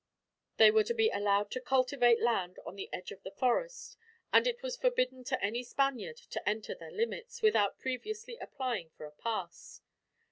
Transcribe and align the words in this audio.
They 0.57 0.71
were 0.71 0.83
to 0.85 0.95
be 0.95 1.11
allowed 1.11 1.51
to 1.51 1.61
cultivate 1.61 2.19
land 2.23 2.57
on 2.65 2.75
the 2.75 2.89
edge 2.91 3.11
of 3.11 3.21
the 3.21 3.29
forest, 3.29 3.97
and 4.33 4.47
it 4.47 4.63
was 4.63 4.75
forbidden 4.75 5.23
to 5.25 5.39
any 5.45 5.61
Spaniard 5.63 6.17
to 6.31 6.49
enter 6.49 6.73
their 6.73 6.89
limits, 6.89 7.43
without 7.43 7.77
previously 7.77 8.35
applying 8.37 8.89
for 8.97 9.05
a 9.05 9.11
pass. 9.11 9.81